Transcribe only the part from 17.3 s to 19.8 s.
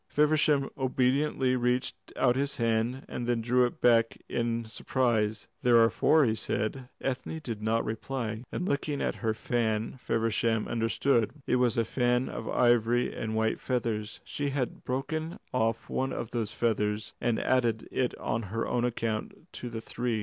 added it on her own account to